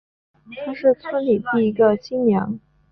[0.65, 2.59] 她是村里第一个新娘